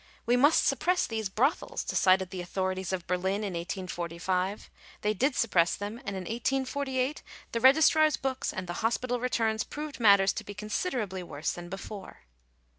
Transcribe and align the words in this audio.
"We 0.25 0.35
must 0.35 0.65
suppress 0.65 1.05
these 1.05 1.29
brothels," 1.29 1.83
decided 1.83 2.31
the 2.31 2.41
authorities 2.41 2.91
of 2.91 3.05
Berlin 3.05 3.43
in 3.43 3.53
1845: 3.53 4.67
they 5.01 5.13
did 5.13 5.35
suppress 5.35 5.75
them; 5.75 5.97
and 5.99 6.15
in 6.15 6.23
1848, 6.23 7.21
the 7.51 7.59
registrar's 7.59 8.17
books 8.17 8.51
and 8.51 8.65
the 8.65 8.73
hospital 8.81 9.19
re* 9.19 9.29
turns 9.29 9.63
proved 9.63 9.99
matters 9.99 10.33
to 10.33 10.43
be 10.43 10.55
considerably 10.55 11.21
worse 11.21 11.51
than 11.51 11.69
before*. 11.69 12.21